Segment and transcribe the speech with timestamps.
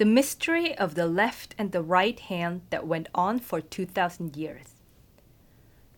[0.00, 4.76] the mystery of the left and the right hand that went on for 2,000 years.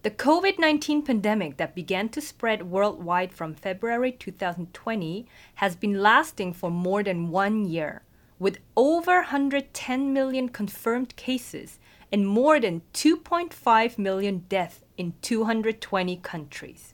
[0.03, 6.53] The COVID 19 pandemic that began to spread worldwide from February 2020 has been lasting
[6.53, 8.03] for more than one year,
[8.41, 11.79] with over 110 million confirmed cases
[12.11, 16.92] and more than 2.5 million deaths in 220 countries.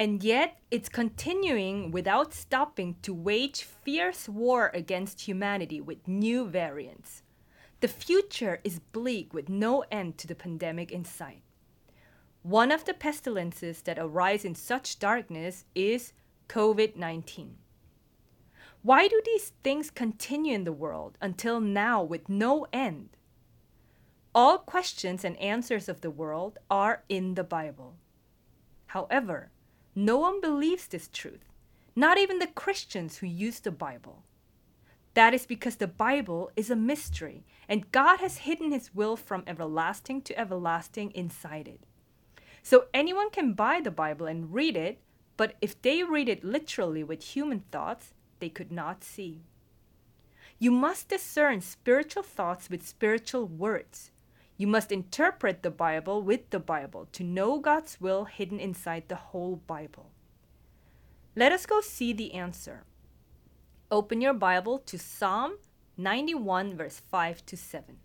[0.00, 7.22] And yet, it's continuing without stopping to wage fierce war against humanity with new variants.
[7.80, 11.42] The future is bleak with no end to the pandemic in sight.
[12.42, 16.14] One of the pestilences that arise in such darkness is
[16.48, 17.58] COVID 19.
[18.80, 23.18] Why do these things continue in the world until now with no end?
[24.34, 27.96] All questions and answers of the world are in the Bible.
[28.86, 29.50] However,
[29.94, 31.44] no one believes this truth,
[31.96, 34.22] not even the Christians who use the Bible.
[35.14, 39.42] That is because the Bible is a mystery, and God has hidden His will from
[39.46, 41.80] everlasting to everlasting inside it.
[42.62, 45.00] So anyone can buy the Bible and read it,
[45.36, 49.42] but if they read it literally with human thoughts, they could not see.
[50.58, 54.10] You must discern spiritual thoughts with spiritual words.
[54.60, 59.16] You must interpret the Bible with the Bible to know God's will hidden inside the
[59.32, 60.10] whole Bible.
[61.34, 62.84] Let us go see the answer.
[63.90, 65.56] Open your Bible to Psalm
[65.96, 67.96] 91, verse 5 to 7.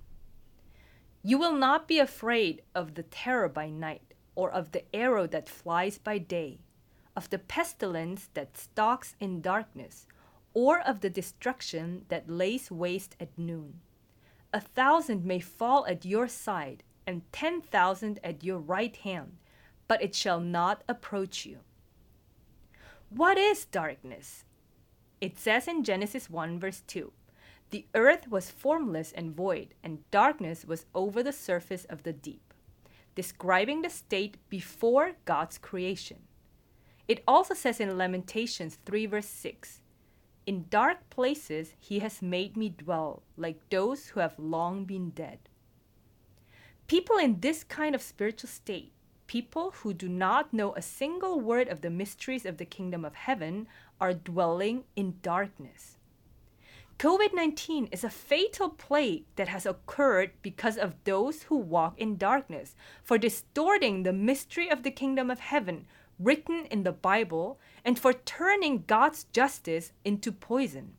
[1.22, 5.50] You will not be afraid of the terror by night, or of the arrow that
[5.50, 6.62] flies by day,
[7.18, 10.08] of the pestilence that stalks in darkness,
[10.54, 13.82] or of the destruction that lays waste at noon.
[14.56, 19.36] A thousand may fall at your side, and ten thousand at your right hand,
[19.86, 21.58] but it shall not approach you.
[23.10, 24.46] What is darkness?
[25.20, 27.12] It says in Genesis 1, verse 2
[27.72, 32.54] The earth was formless and void, and darkness was over the surface of the deep,
[33.14, 36.20] describing the state before God's creation.
[37.10, 39.82] It also says in Lamentations 3, verse 6
[40.46, 45.40] in dark places he has made me dwell, like those who have long been dead.
[46.88, 48.92] People in this kind of spiritual state,
[49.28, 53.16] people who do not know a single word of the mysteries of the kingdom of
[53.16, 53.68] heaven,
[54.00, 55.98] are dwelling in darkness.
[56.98, 62.16] COVID 19 is a fatal plague that has occurred because of those who walk in
[62.16, 65.88] darkness, for distorting the mystery of the kingdom of heaven
[66.20, 70.94] written in the Bible and for turning God's justice into poison.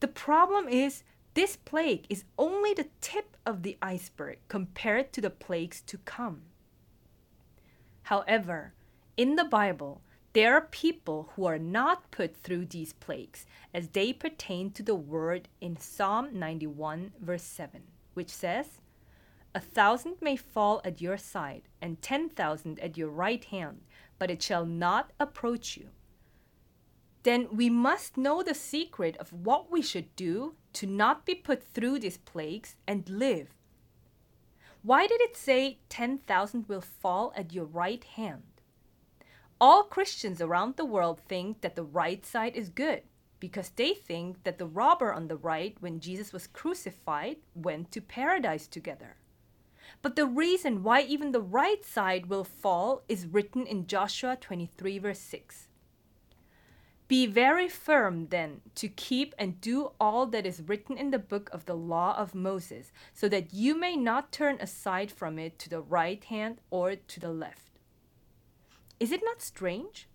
[0.00, 1.02] The problem is
[1.34, 6.42] this plague is only the tip of the iceberg compared to the plagues to come.
[8.02, 8.72] However,
[9.16, 10.02] in the Bible,
[10.32, 14.94] there are people who are not put through these plagues as they pertain to the
[14.94, 17.82] word in Psalm 91, verse 7,
[18.14, 18.80] which says,
[19.54, 23.80] A thousand may fall at your side, and ten thousand at your right hand,
[24.18, 25.90] but it shall not approach you.
[27.22, 31.62] Then we must know the secret of what we should do to not be put
[31.62, 33.48] through these plagues and live.
[34.82, 38.44] Why did it say 10,000 will fall at your right hand?
[39.60, 43.02] All Christians around the world think that the right side is good
[43.40, 48.00] because they think that the robber on the right, when Jesus was crucified, went to
[48.00, 49.17] paradise together.
[50.02, 54.98] But the reason why even the right side will fall is written in Joshua 23,
[54.98, 55.68] verse 6.
[57.08, 61.48] Be very firm then to keep and do all that is written in the book
[61.52, 65.70] of the law of Moses, so that you may not turn aside from it to
[65.70, 67.78] the right hand or to the left.
[69.00, 70.06] Is it not strange?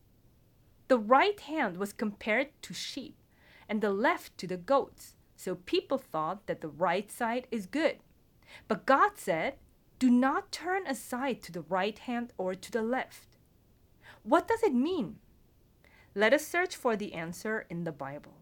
[0.88, 3.16] The right hand was compared to sheep,
[3.68, 7.98] and the left to the goats, so people thought that the right side is good.
[8.68, 9.56] But God said,
[10.04, 13.38] do not turn aside to the right hand or to the left.
[14.24, 15.20] What does it mean?
[16.14, 18.34] Let us search for the answer in the Bible.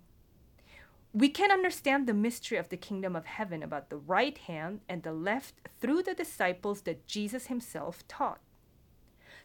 [1.13, 5.03] We can understand the mystery of the kingdom of heaven about the right hand and
[5.03, 8.41] the left through the disciples that Jesus himself taught.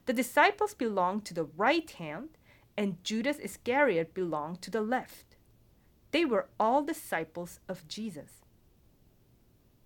[0.06, 2.30] The disciples belonged to the right hand,
[2.78, 5.36] and Judas Iscariot belonged to the left.
[6.12, 8.45] They were all disciples of Jesus.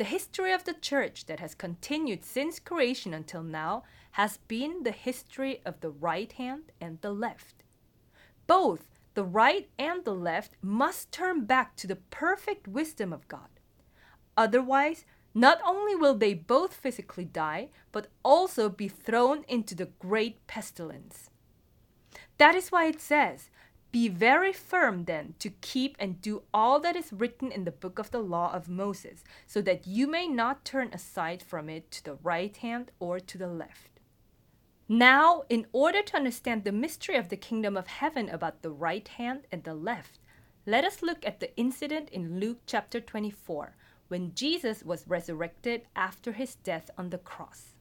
[0.00, 3.82] The history of the church that has continued since creation until now
[4.12, 7.56] has been the history of the right hand and the left.
[8.46, 13.50] Both the right and the left must turn back to the perfect wisdom of God.
[14.38, 15.04] Otherwise,
[15.34, 21.28] not only will they both physically die, but also be thrown into the great pestilence.
[22.38, 23.50] That is why it says,
[23.92, 27.98] Be very firm then to keep and do all that is written in the book
[27.98, 32.04] of the law of Moses, so that you may not turn aside from it to
[32.04, 33.98] the right hand or to the left.
[34.88, 39.06] Now, in order to understand the mystery of the kingdom of heaven about the right
[39.06, 40.18] hand and the left,
[40.66, 43.74] let us look at the incident in Luke chapter 24
[44.08, 47.74] when Jesus was resurrected after his death on the cross.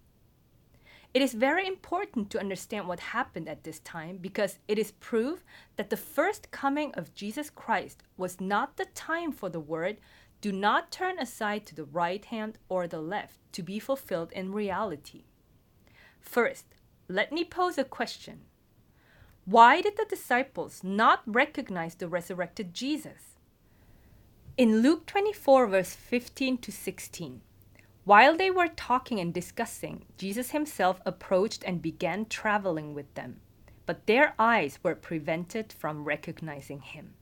[1.12, 5.44] It is very important to understand what happened at this time because it is proof
[5.76, 9.98] that the first coming of Jesus Christ was not the time for the word,
[10.40, 14.54] do not turn aside to the right hand or the left, to be fulfilled in
[14.54, 15.24] reality.
[16.22, 16.66] First,
[17.08, 18.42] let me pose a question.
[19.46, 23.40] Why did the disciples not recognize the resurrected Jesus?
[24.58, 27.42] In Luke 24, verse 15 to 16,
[28.06, 33.42] while they were talking and discussing, Jesus himself approached and began traveling with them,
[33.86, 37.14] but their eyes were prevented from recognizing him.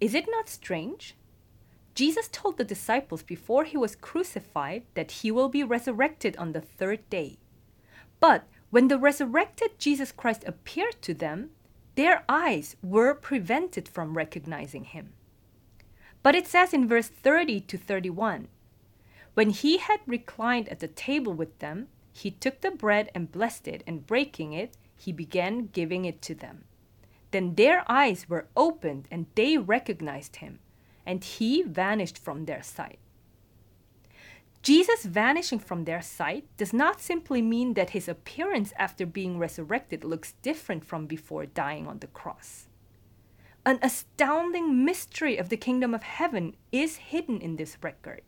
[0.00, 1.14] Is it not strange?
[1.94, 6.60] Jesus told the disciples before he was crucified that he will be resurrected on the
[6.60, 7.38] third day.
[8.20, 11.50] But when the resurrected Jesus Christ appeared to them,
[11.94, 15.14] their eyes were prevented from recognizing him.
[16.22, 18.48] But it says in verse 30 to 31
[19.36, 23.68] when he had reclined at the table with them, he took the bread and blessed
[23.68, 26.64] it, and breaking it, he began giving it to them.
[27.32, 30.60] Then their eyes were opened, and they recognized him,
[31.04, 32.98] and he vanished from their sight.
[34.62, 40.02] Jesus vanishing from their sight does not simply mean that his appearance after being resurrected
[40.02, 42.68] looks different from before dying on the cross.
[43.66, 48.22] An astounding mystery of the kingdom of heaven is hidden in this record.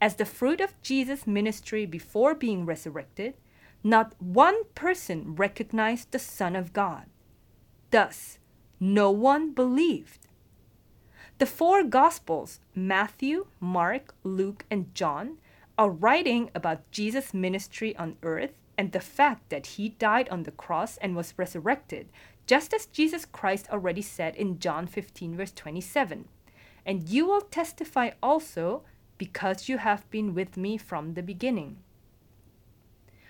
[0.00, 3.34] As the fruit of Jesus' ministry before being resurrected,
[3.82, 7.06] not one person recognized the Son of God.
[7.90, 8.38] Thus,
[8.78, 10.26] no one believed.
[11.38, 15.38] The four Gospels, Matthew, Mark, Luke, and John,
[15.78, 20.50] are writing about Jesus' ministry on earth and the fact that he died on the
[20.50, 22.08] cross and was resurrected,
[22.46, 26.28] just as Jesus Christ already said in John 15, verse 27.
[26.84, 28.82] And you will testify also
[29.18, 31.78] because you have been with me from the beginning.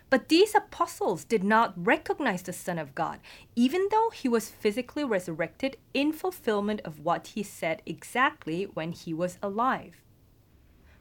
[0.09, 3.19] But these apostles did not recognize the Son of God,
[3.57, 9.13] even though he was physically resurrected in fulfillment of what he said exactly when he
[9.13, 10.03] was alive.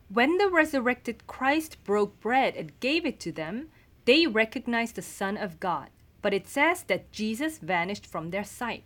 [0.09, 3.69] When the resurrected Christ broke bread and gave it to them,
[4.05, 5.89] they recognized the Son of God,
[6.21, 8.83] but it says that Jesus vanished from their sight.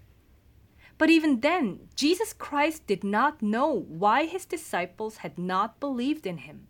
[1.00, 6.40] But even then, Jesus Christ did not know why his disciples had not believed in
[6.40, 6.68] him.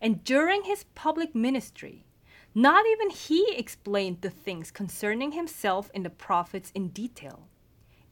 [0.00, 2.06] And during his public ministry,
[2.54, 7.48] not even he explained the things concerning himself in the prophets in detail.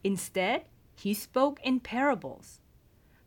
[0.03, 2.59] Instead, he spoke in parables.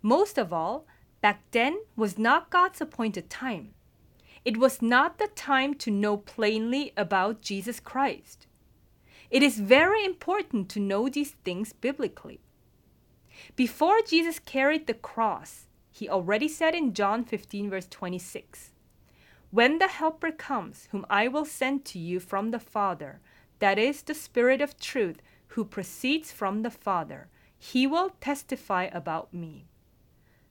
[0.03, 0.87] Most of all,
[1.23, 3.73] back then was not God's appointed time.
[4.45, 8.47] It was not the time to know plainly about Jesus Christ.
[9.31, 12.41] It is very important to know these things biblically.
[13.55, 18.71] Before Jesus carried the cross, he already said in John 15, verse 26
[19.51, 23.21] When the Helper comes, whom I will send to you from the Father,
[23.59, 27.29] that is the Spirit of truth, who proceeds from the Father,
[27.59, 29.67] he will testify about me.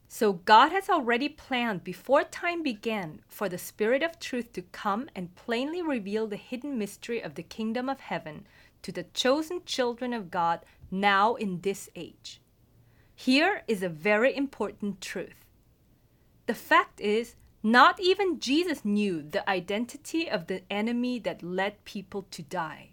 [0.08, 5.10] So God has already planned before time began for the Spirit of truth to come
[5.16, 8.46] and plainly reveal the hidden mystery of the kingdom of heaven
[8.86, 10.60] to the chosen children of God
[10.92, 12.40] now in this age.
[13.16, 15.44] Here is a very important truth.
[16.46, 22.28] The fact is, not even Jesus knew the identity of the enemy that led people
[22.30, 22.92] to die.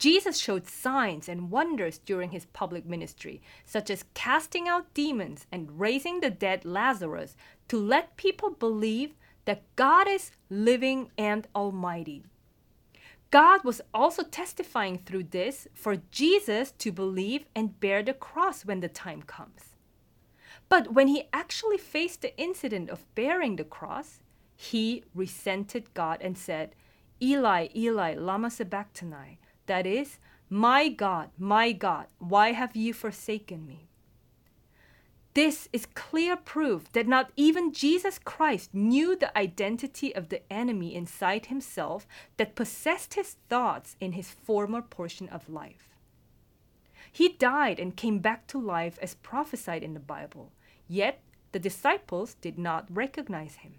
[0.00, 5.78] Jesus showed signs and wonders during his public ministry, such as casting out demons and
[5.78, 7.36] raising the dead Lazarus,
[7.68, 9.14] to let people believe
[9.44, 12.24] that God is living and almighty.
[13.34, 18.78] God was also testifying through this for Jesus to believe and bear the cross when
[18.78, 19.74] the time comes.
[20.68, 24.20] But when he actually faced the incident of bearing the cross,
[24.54, 26.76] he resented God and said,
[27.20, 29.40] Eli, Eli, lama sabachthani.
[29.66, 33.88] That is, my God, my God, why have you forsaken me?
[35.34, 40.94] This is clear proof that not even Jesus Christ knew the identity of the enemy
[40.94, 45.88] inside himself that possessed his thoughts in his former portion of life.
[47.10, 50.52] He died and came back to life as prophesied in the Bible,
[50.86, 53.74] yet the disciples did not recognize him.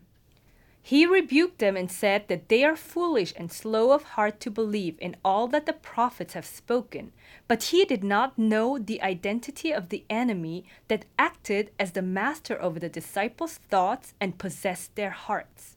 [0.87, 4.99] He rebuked them and said that they are foolish and slow of heart to believe
[5.01, 7.11] in all that the prophets have spoken.
[7.47, 12.61] But he did not know the identity of the enemy that acted as the master
[12.61, 15.75] over the disciples' thoughts and possessed their hearts.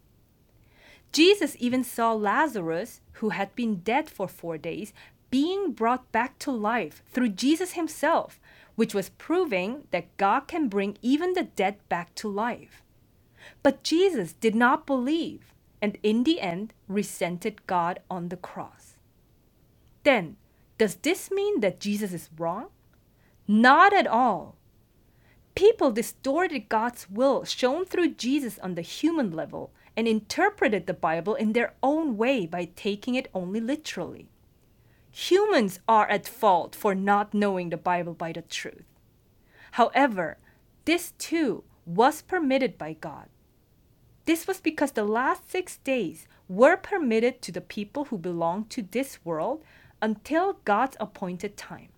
[1.11, 4.93] Jesus even saw Lazarus, who had been dead for four days,
[5.31, 8.39] being brought back to life through Jesus himself,
[8.75, 12.83] which was proving that God can bring even the dead back to life.
[13.63, 18.97] But Jesus did not believe and in the end resented God on the cross.
[20.03, 20.37] Then,
[20.77, 22.69] does this mean that Jesus is wrong?
[23.47, 24.57] Not at all.
[25.55, 31.35] People distorted God's will shown through Jesus on the human level and interpreted the Bible
[31.35, 34.29] in their own way by taking it only literally.
[35.11, 38.85] Humans are at fault for not knowing the Bible by the truth.
[39.73, 40.39] However,
[40.85, 43.29] this too was permitted by God.
[44.29, 48.83] This was because the last six days were permitted to the people who belong to
[48.83, 49.65] this world
[50.03, 51.89] until God's appointed time.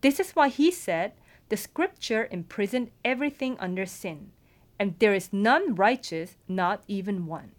[0.00, 1.12] This is why he said,
[1.48, 4.32] The scripture imprisoned everything under sin,
[4.80, 7.52] and there is none righteous, not even one.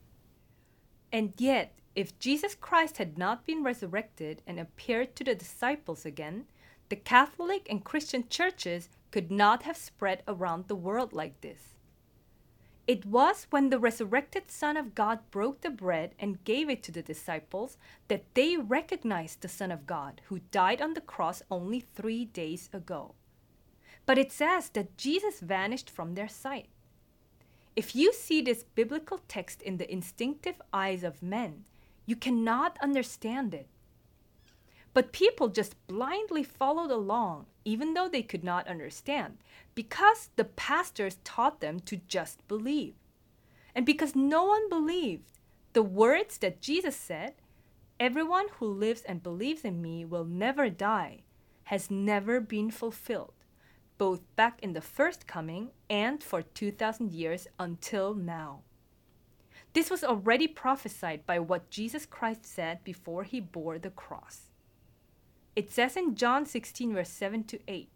[1.10, 6.48] And yet, if Jesus Christ had not been resurrected and appeared to the disciples again,
[6.90, 11.79] the Catholic and Christian churches could not have spread around the world like this.
[12.90, 16.92] It was when the resurrected Son of God broke the bread and gave it to
[16.92, 17.78] the disciples
[18.08, 22.68] that they recognized the Son of God who died on the cross only three days
[22.74, 23.14] ago.
[24.08, 26.70] But it says that Jesus vanished from their sight.
[27.76, 31.66] If you see this biblical text in the instinctive eyes of men,
[32.08, 33.68] you cannot understand it.
[34.96, 39.38] But people just blindly followed along, even though they could not understand,
[39.76, 42.96] because the pastors taught them to just believe.
[43.76, 45.40] And because no one believed
[45.74, 47.36] the words that Jesus said,
[48.00, 51.22] everyone who lives and believes in me will never die,
[51.66, 53.36] has never been fulfilled,
[54.00, 58.62] both back in the first coming and for 2,000 years until now.
[59.74, 64.49] This was already prophesied by what Jesus Christ said before he bore the cross.
[65.60, 67.90] It says in John 16, verse 7 to 8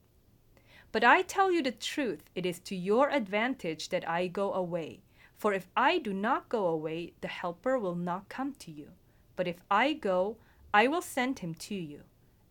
[0.92, 5.00] But I tell you the truth, it is to your advantage that I go away.
[5.38, 8.90] For if I do not go away, the Helper will not come to you.
[9.38, 10.36] But if I go,
[10.74, 12.02] I will send him to you.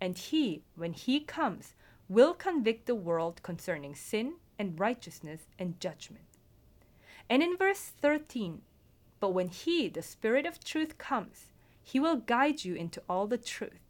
[0.00, 1.74] And he, when he comes,
[2.08, 6.24] will convict the world concerning sin and righteousness and judgment.
[7.28, 8.62] And in verse 13,
[9.20, 11.52] but when he, the Spirit of truth, comes,
[11.82, 13.81] he will guide you into all the truth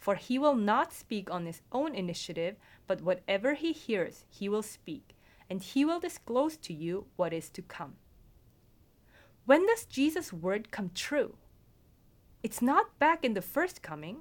[0.00, 4.62] for he will not speak on his own initiative, but whatever he hears, he will
[4.62, 5.14] speak,
[5.48, 7.96] and he will disclose to you what is to come.
[9.44, 11.36] When does Jesus' word come true?
[12.42, 14.20] It's not back in the first coming.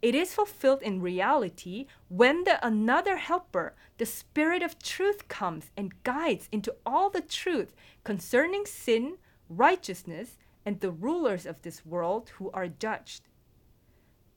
[0.00, 6.02] It is fulfilled in reality when the another helper, the Spirit of truth, comes and
[6.04, 7.74] guides into all the truth
[8.04, 13.22] concerning sin, righteousness, and the rulers of this world who are judged.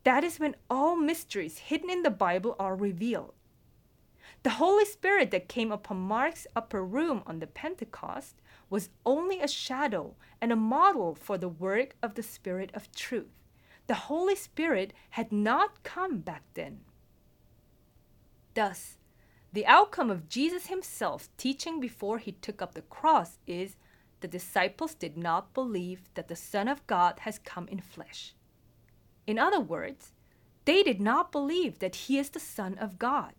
[0.03, 3.33] That is when all mysteries hidden in the Bible are revealed.
[4.43, 9.47] The Holy Spirit that came upon Mark's upper room on the Pentecost was only a
[9.47, 13.31] shadow and a model for the work of the Spirit of truth.
[13.87, 16.81] The Holy Spirit had not come back then.
[18.53, 18.97] Thus,
[19.53, 23.77] the outcome of Jesus himself teaching before he took up the cross is
[24.19, 28.33] the disciples did not believe that the Son of God has come in flesh.
[29.25, 30.11] In other words,
[30.65, 33.33] they did not believe that he is the Son of God.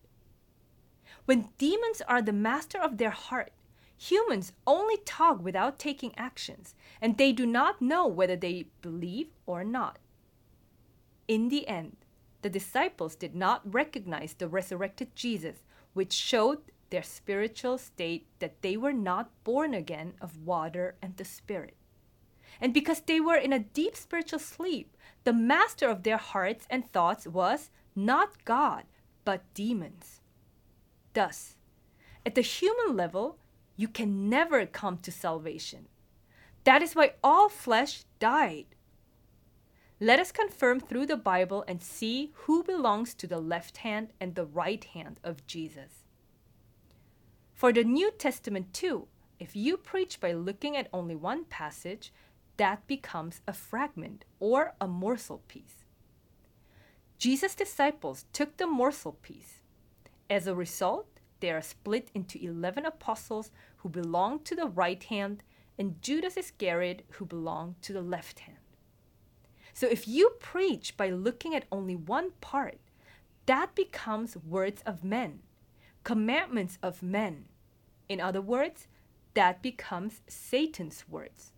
[1.25, 3.53] When demons are the master of their heart,
[3.97, 9.65] humans only talk without taking actions, and they do not know whether they believe or
[9.65, 9.99] not.
[11.27, 11.97] In the end,
[12.43, 15.63] the disciples did not recognize the resurrected Jesus,
[15.95, 16.59] which showed
[16.91, 21.75] their spiritual state that they were not born again of water and the Spirit.
[22.61, 26.91] And because they were in a deep spiritual sleep, the master of their hearts and
[26.93, 28.85] thoughts was not God,
[29.25, 30.21] but demons.
[31.13, 31.57] Thus,
[32.27, 33.39] at the human level,
[33.77, 35.89] you can never come to salvation.
[36.65, 38.67] That is why all flesh died.
[40.01, 44.35] Let us confirm through the Bible and see who belongs to the left hand and
[44.35, 46.05] the right hand of Jesus.
[47.53, 49.07] For the New Testament, too,
[49.39, 52.13] if you preach by looking at only one passage,
[52.57, 55.85] that becomes a fragment or a morsel piece.
[57.19, 59.61] Jesus' disciples took the morsel piece.
[60.29, 65.43] As a result, they are split into 11 apostles who belong to the right hand
[65.79, 68.59] and Judas Iscariot, who belonged to the left hand.
[69.73, 72.79] So if you preach by looking at only one part,
[73.47, 75.41] that becomes words of men,
[76.05, 77.47] commandments of men.
[78.09, 78.87] In other words,
[79.35, 81.54] that becomes Satan's words.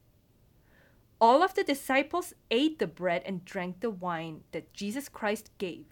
[1.19, 5.87] All of the disciples ate the bread and drank the wine that Jesus Christ gave.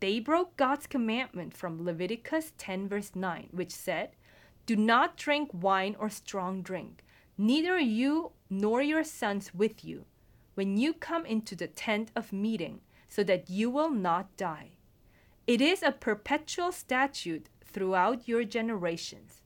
[0.00, 4.10] They broke God's commandment from Leviticus 10, verse 9, which said,
[4.64, 7.04] Do not drink wine or strong drink,
[7.36, 10.06] neither you nor your sons with you,
[10.54, 14.70] when you come into the tent of meeting, so that you will not die.
[15.46, 19.42] It is a perpetual statute throughout your generations.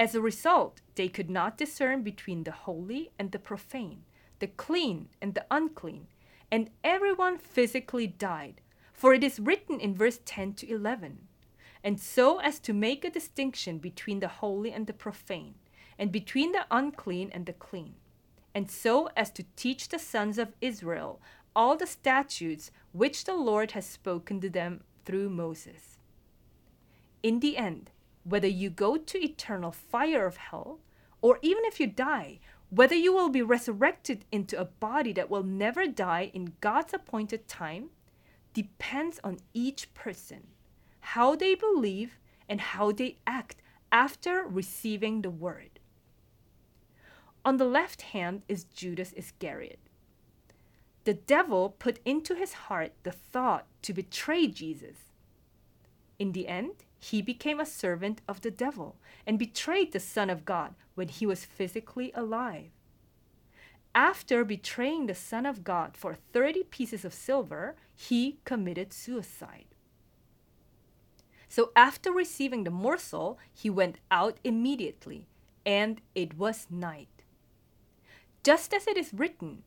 [0.00, 4.02] As a result, they could not discern between the holy and the profane,
[4.40, 6.08] the clean and the unclean,
[6.50, 8.62] and everyone physically died
[9.00, 11.26] for it is written in verse 10 to 11,
[11.82, 15.54] and so as to make a distinction between the holy and the profane,
[15.98, 17.94] and between the unclean and the clean,
[18.54, 21.18] and so as to teach the sons of Israel
[21.56, 25.96] all the statutes which the Lord has spoken to them through Moses.
[27.22, 27.90] In the end,
[28.24, 30.80] whether you go to eternal fire of hell,
[31.20, 35.42] or even if you die, whether you will be resurrected into a body that will
[35.42, 37.90] never die in God's appointed time,
[38.54, 40.48] depends on each person,
[41.00, 43.62] how they believe and how they act
[43.92, 45.80] after receiving the word.
[47.44, 49.80] On the left hand is Judas Iscariot.
[51.04, 54.96] The devil put into his heart the thought to betray Jesus.
[56.18, 60.44] In the end, he became a servant of the devil and betrayed the Son of
[60.44, 62.70] God when he was physically alive.
[63.94, 69.64] After betraying the Son of God for 30 pieces of silver, he committed suicide.
[71.48, 75.26] So after receiving the morsel, he went out immediately,
[75.66, 77.24] and it was night.
[78.44, 79.64] Just as it is written,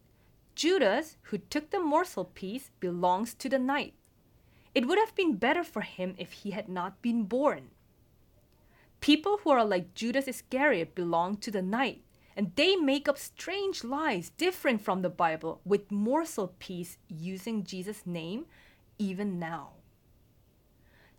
[0.55, 3.95] Judas, who took the morsel piece, belongs to the night.
[4.73, 7.69] It would have been better for him if he had not been born.
[9.01, 12.01] People who are like Judas Iscariot belong to the night
[12.35, 18.05] and they make up strange lies different from the Bible with morsel piece using Jesus'
[18.05, 18.45] name
[18.97, 19.71] even now.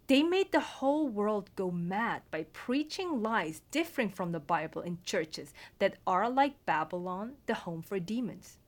[0.06, 4.98] They made the whole world go mad by preaching lies different from the Bible in
[5.02, 8.58] churches that are like Babylon, the home for demons.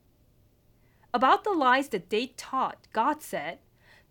[1.12, 3.58] About the lies that they taught, God said,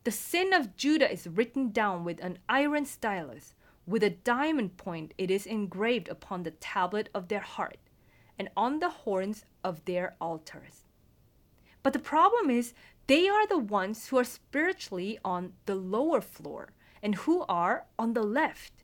[0.05, 3.55] The sin of Judah is written down with an iron stylus.
[3.87, 7.79] With a diamond point, it is engraved upon the tablet of their heart
[8.37, 10.83] and on the horns of their altars.
[11.81, 12.75] But the problem is,
[13.07, 18.13] they are the ones who are spiritually on the lower floor and who are on
[18.13, 18.83] the left.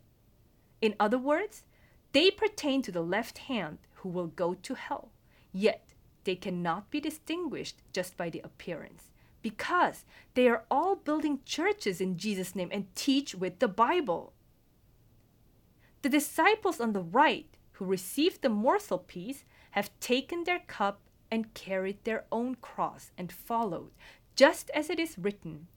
[0.82, 1.62] In other words,
[2.14, 5.12] they pertain to the left hand who will go to hell.
[5.52, 9.11] Yet they cannot be distinguished just by the appearance
[9.42, 14.34] because they are all building churches in Jesus' name and teach with the Bible.
[16.02, 21.54] The disciples on the right who received the morsel piece have taken their cup and
[21.54, 23.92] carried their own cross and followed,
[24.36, 25.68] just as it is written.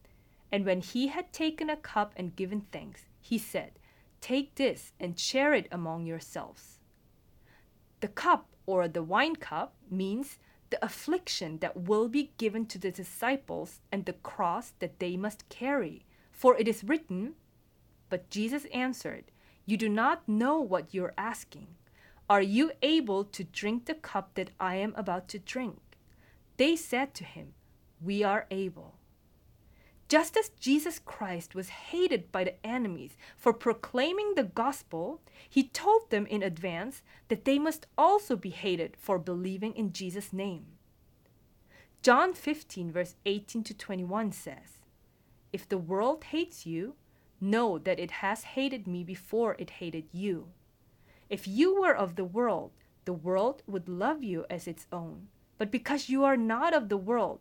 [0.51, 3.73] And when he had taken a cup and given thanks, he said,
[4.21, 6.79] Take this and share it among yourselves.
[8.01, 10.39] The cup, or the wine cup, means
[10.75, 15.49] the affliction that will be given to the disciples and the cross that they must
[15.49, 16.05] carry.
[16.33, 17.35] For it is written,
[18.11, 19.31] But Jesus answered,
[19.67, 21.69] You do not know what you're asking.
[22.29, 25.79] Are you able to drink the cup that I am about to drink?
[26.57, 27.55] They said to him,
[28.03, 28.97] We are able.
[30.09, 36.11] Just as Jesus Christ was hated by the enemies for proclaiming the gospel, he told
[36.11, 40.67] them in advance that they must also be hated for believing in Jesus' name.
[42.03, 44.83] John 15, verse 18 to 21 says,
[45.53, 46.97] If the world hates you,
[47.41, 50.49] know that it has hated me before it hated you.
[51.31, 52.73] If you were of the world,
[53.07, 55.29] the world would love you as its own.
[55.57, 57.41] But because you are not of the world,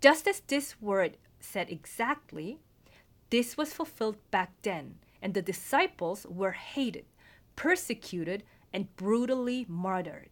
[0.00, 2.58] Just as this word said exactly,
[3.30, 7.04] this was fulfilled back then, and the disciples were hated,
[7.56, 10.30] persecuted, and brutally martyred.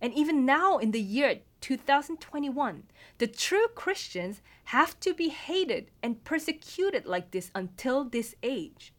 [0.00, 2.82] And even now, in the year 2021,
[3.18, 8.92] the true Christians have to be hated and persecuted like this until this age.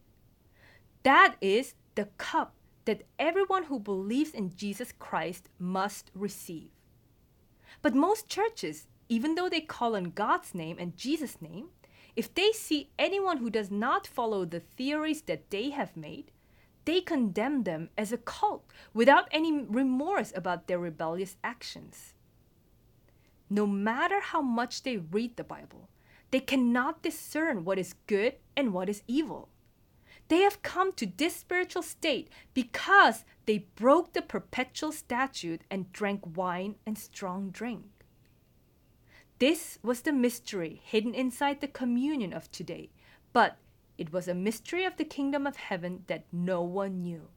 [1.02, 2.54] That is the cup
[2.86, 6.70] that everyone who believes in Jesus Christ must receive.
[7.82, 11.68] But most churches, even though they call on God's name and Jesus' name,
[12.16, 16.32] if they see anyone who does not follow the theories that they have made,
[16.86, 18.64] they condemn them as a cult
[18.94, 22.14] without any remorse about their rebellious actions.
[23.50, 25.88] No matter how much they read the Bible,
[26.30, 29.48] they cannot discern what is good and what is evil.
[30.28, 36.36] They have come to this spiritual state because they broke the perpetual statute and drank
[36.36, 37.95] wine and strong drink.
[39.38, 42.90] This was the mystery hidden inside the communion of today,
[43.32, 43.58] but
[43.98, 47.28] it was a mystery of the kingdom of heaven that no one knew.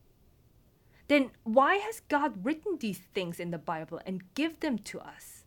[1.08, 5.44] Then why has God written these things in the Bible and give them to us?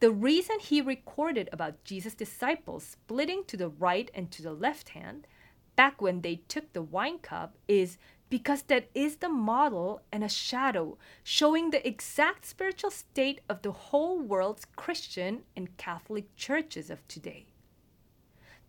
[0.00, 4.90] The reason he recorded about Jesus' disciples splitting to the right and to the left
[4.90, 5.26] hand
[5.74, 7.96] back when they took the wine cup is
[8.28, 13.72] because that is the model and a shadow showing the exact spiritual state of the
[13.72, 17.46] whole world's Christian and Catholic churches of today.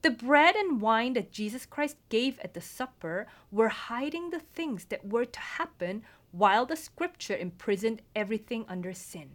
[0.03, 4.85] The bread and wine that Jesus Christ gave at the supper were hiding the things
[4.85, 9.31] that were to happen while the scripture imprisoned everything under sin.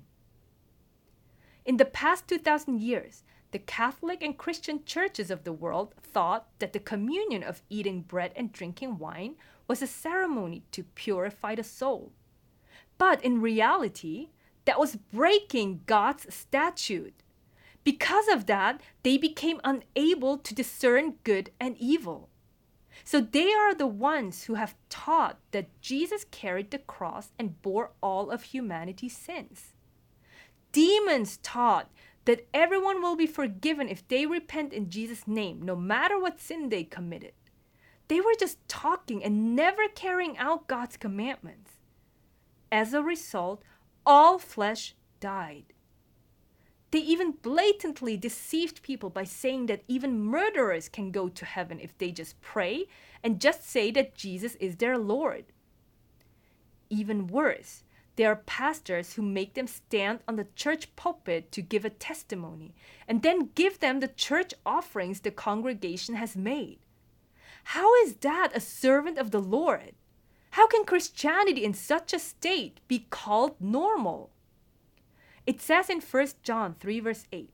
[1.65, 6.73] In the past 2,000 years, the Catholic and Christian churches of the world thought that
[6.73, 9.35] the communion of eating bread and drinking wine
[9.68, 12.12] was a ceremony to purify the soul.
[12.98, 14.29] But in reality,
[14.64, 17.22] that was breaking God's statute.
[17.85, 22.29] Because of that, they became unable to discern good and evil.
[23.05, 27.90] So they are the ones who have taught that Jesus carried the cross and bore
[28.01, 29.72] all of humanity's sins.
[30.70, 31.90] Demons taught
[32.25, 36.68] that everyone will be forgiven if they repent in Jesus' name, no matter what sin
[36.68, 37.33] they committed.
[38.12, 41.70] They were just talking and never carrying out God's commandments.
[42.70, 43.62] As a result,
[44.05, 45.72] all flesh died.
[46.90, 51.96] They even blatantly deceived people by saying that even murderers can go to heaven if
[51.96, 52.85] they just pray
[53.25, 55.46] and just say that Jesus is their Lord.
[56.90, 57.83] Even worse,
[58.16, 62.75] there are pastors who make them stand on the church pulpit to give a testimony
[63.09, 66.79] and then give them the church offerings the congregation has made.
[67.64, 69.92] How is that a servant of the Lord?
[70.51, 74.31] How can Christianity in such a state be called normal?
[75.46, 77.51] It says in 1 John 3, verse 8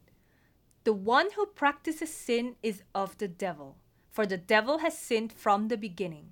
[0.84, 3.76] The one who practices sin is of the devil,
[4.10, 6.30] for the devil has sinned from the beginning.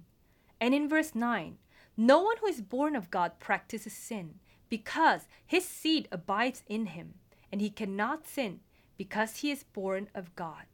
[0.60, 1.58] And in verse 9,
[1.96, 4.34] no one who is born of God practices sin,
[4.68, 7.14] because his seed abides in him,
[7.52, 8.60] and he cannot sin
[8.96, 10.64] because he is born of God.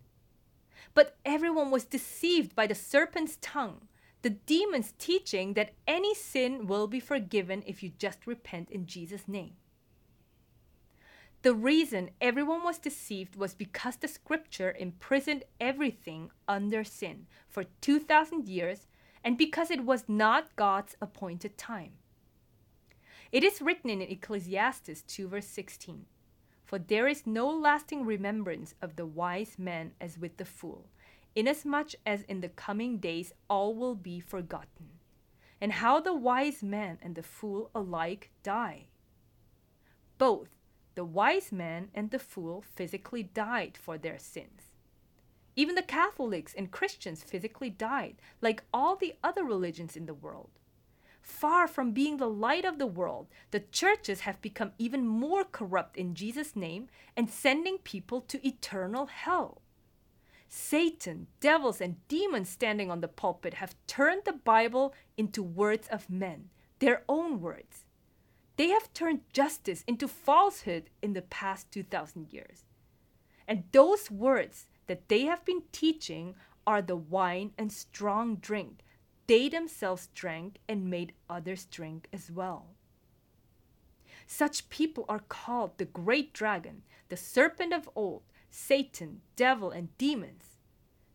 [0.94, 3.88] But everyone was deceived by the serpent's tongue,
[4.22, 9.26] the demon's teaching that any sin will be forgiven if you just repent in Jesus'
[9.26, 9.54] name.
[11.42, 18.48] The reason everyone was deceived was because the scripture imprisoned everything under sin for 2,000
[18.48, 18.86] years
[19.24, 21.92] and because it was not God's appointed time.
[23.32, 26.06] It is written in Ecclesiastes 2, verse 16
[26.72, 30.88] For there is no lasting remembrance of the wise man as with the fool,
[31.34, 34.88] inasmuch as in the coming days all will be forgotten,
[35.60, 38.86] and how the wise man and the fool alike die.
[40.16, 40.48] Both
[40.94, 44.72] the wise man and the fool physically died for their sins
[45.54, 50.48] even the Catholics and Christians physically died, like all the other religions in the world.
[51.22, 55.96] Far from being the light of the world, the churches have become even more corrupt
[55.96, 59.62] in Jesus' name and sending people to eternal hell.
[60.48, 66.10] Satan, devils, and demons standing on the pulpit have turned the Bible into words of
[66.10, 67.86] men, their own words.
[68.56, 72.64] They have turned justice into falsehood in the past 2,000 years.
[73.48, 76.34] And those words that they have been teaching
[76.66, 78.82] are the wine and strong drink
[79.32, 82.66] they themselves drank and made others drink as well.
[84.26, 90.58] Such people are called the great dragon, the serpent of old, Satan, devil, and demons.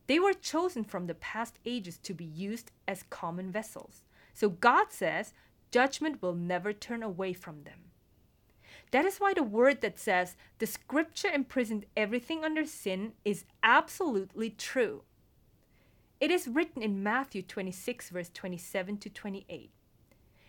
[0.08, 4.02] They were chosen from the past ages to be used as common vessels.
[4.34, 5.36] So God says
[5.70, 7.92] judgment will never turn away from them.
[8.90, 14.50] That is why the word that says the scripture imprisoned everything under sin is absolutely
[14.50, 15.04] true.
[16.20, 19.72] It is written in Matthew 26, verse 27 to 28.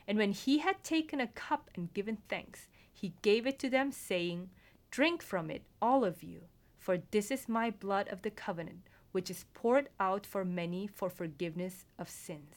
[0.07, 3.93] And when he had taken a cup and given thanks, he gave it to them,
[3.93, 4.49] saying,
[4.91, 6.45] Drink from it, all of you,
[6.79, 11.11] for this is my blood of the covenant, which is poured out for many for
[11.11, 12.57] forgiveness of sins.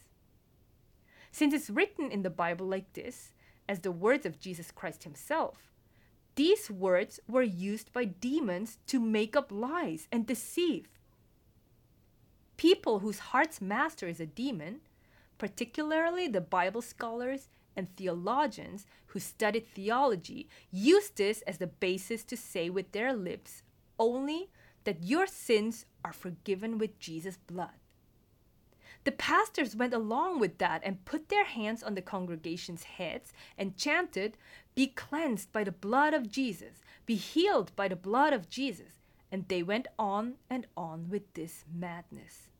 [1.31, 3.33] Since it's written in the Bible like this,
[3.67, 5.71] as the words of Jesus Christ himself,
[6.35, 10.87] these words were used by demons to make up lies and deceive.
[12.61, 14.81] People whose heart's master is a demon,
[15.39, 22.37] particularly the Bible scholars and theologians who studied theology, use this as the basis to
[22.37, 23.63] say with their lips
[23.97, 24.51] only
[24.83, 27.79] that your sins are forgiven with Jesus' blood.
[29.05, 33.75] The pastors went along with that and put their hands on the congregation's heads and
[33.75, 34.37] chanted,
[34.75, 38.99] Be cleansed by the blood of Jesus, be healed by the blood of Jesus.
[39.31, 42.50] And they went on and on with this madness.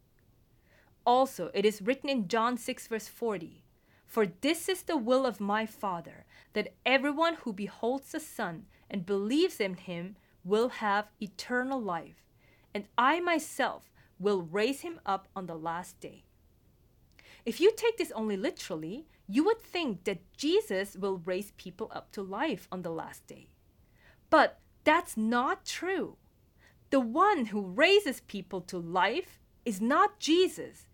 [1.06, 3.64] Also, it is written in John 6, verse 40
[4.06, 9.06] For this is the will of my Father, that everyone who beholds the Son and
[9.06, 12.24] believes in him will have eternal life,
[12.74, 16.24] and I myself will raise him up on the last day.
[17.46, 22.12] If you take this only literally, you would think that Jesus will raise people up
[22.12, 23.48] to life on the last day.
[24.30, 26.18] But that's not true.
[26.92, 30.88] The one who raises people to life is not Jesus,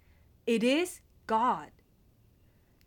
[0.47, 1.71] it is God.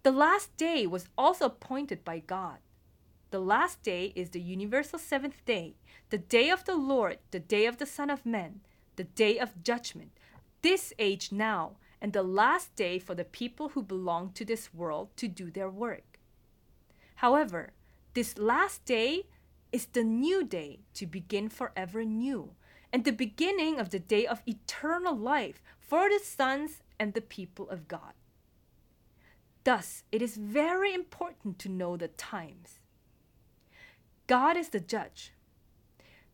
[0.03, 2.57] The last day was also appointed by God.
[3.31, 5.77] The last day is the universal seventh day,
[6.09, 8.61] the day of the Lord, the day of the Son of Man,
[8.97, 10.13] the day of judgment,
[10.63, 15.11] this age now, and the last day for the people who belong to this world
[15.19, 16.19] to do their work.
[17.17, 17.73] However,
[18.15, 19.27] this last day
[19.71, 22.53] is the new day to begin forever new,
[22.91, 27.69] and the beginning of the day of eternal life for the sons and the people
[27.71, 28.13] of God.
[29.65, 32.79] Thus, it is very important to know the times.
[34.27, 35.33] God is the judge.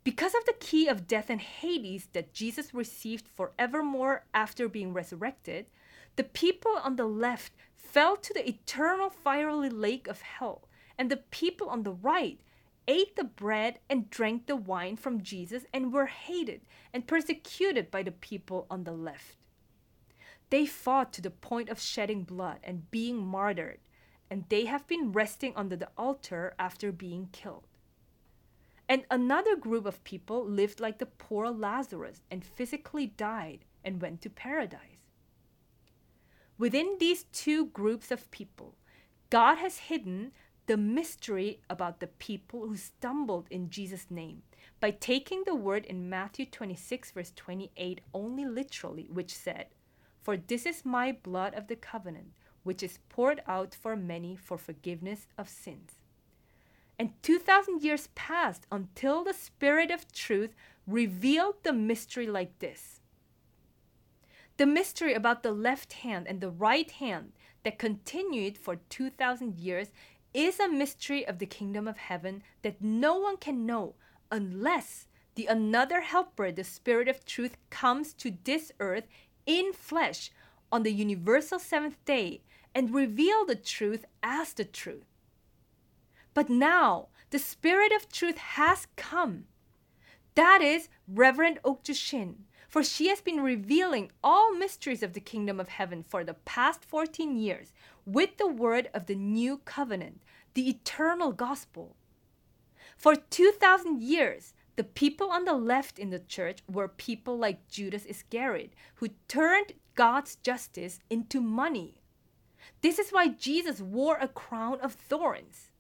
[0.04, 5.66] Because of the key of death and Hades that Jesus received forevermore after being resurrected,
[6.16, 11.16] the people on the left fell to the eternal fiery lake of hell, and the
[11.16, 12.40] people on the right
[12.88, 16.60] ate the bread and drank the wine from Jesus and were hated
[16.92, 19.35] and persecuted by the people on the left.
[20.50, 23.80] They fought to the point of shedding blood and being martyred,
[24.30, 27.66] and they have been resting under the altar after being killed.
[28.88, 34.22] And another group of people lived like the poor Lazarus and physically died and went
[34.22, 35.10] to paradise.
[36.58, 38.76] Within these two groups of people,
[39.28, 40.32] God has hidden
[40.66, 44.42] the mystery about the people who stumbled in Jesus' name
[44.80, 49.66] by taking the word in Matthew 26, verse 28 only literally, which said,
[50.26, 52.32] For this is my blood of the covenant,
[52.64, 56.00] which is poured out for many for forgiveness of sins.
[56.98, 60.52] And 2,000 years passed until the Spirit of truth
[60.84, 62.98] revealed the mystery like this.
[64.56, 67.30] The mystery about the left hand and the right hand
[67.62, 69.92] that continued for 2,000 years
[70.34, 73.94] is a mystery of the kingdom of heaven that no one can know
[74.32, 79.04] unless the another helper, the Spirit of truth, comes to this earth
[79.46, 80.30] in flesh
[80.70, 82.42] on the universal seventh day
[82.74, 85.06] and reveal the truth as the truth.
[86.34, 89.44] But now the Spirit of truth has come.
[90.34, 95.58] That is Reverend Okju Shin, for she has been revealing all mysteries of the kingdom
[95.58, 97.72] of heaven for the past 14 years
[98.04, 100.20] with the word of the new covenant,
[100.52, 101.96] the eternal gospel.
[102.98, 108.04] For 2,000 years, the people on the left in the church were people like Judas
[108.04, 112.02] Iscariot, who turned God's justice into money.
[112.82, 115.70] This is why Jesus wore a crown of thorns.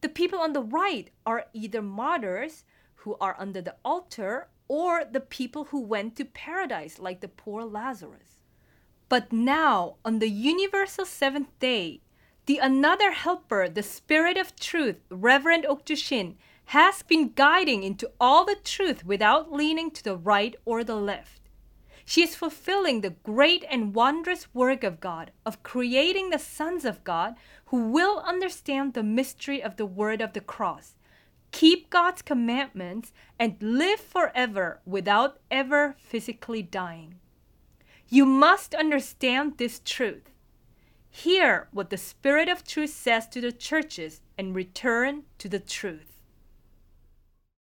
[0.00, 2.64] The people on the right are either martyrs
[2.96, 7.64] who are under the altar or the people who went to paradise, like the poor
[7.64, 8.38] Lazarus.
[9.08, 12.00] But now, on the universal seventh day,
[12.46, 18.44] the another helper, the Spirit of Truth, Reverend Okju Shin, has been guiding into all
[18.44, 21.40] the truth without leaning to the right or the left.
[22.04, 27.04] She is fulfilling the great and wondrous work of God of creating the sons of
[27.04, 27.34] God
[27.66, 30.94] who will understand the mystery of the word of the cross,
[31.52, 37.14] keep God's commandments, and live forever without ever physically dying.
[38.08, 40.30] You must understand this truth.
[41.08, 46.11] Hear what the Spirit of truth says to the churches and return to the truth.